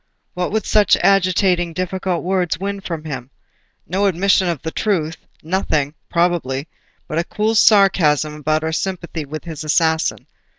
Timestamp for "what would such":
0.33-0.97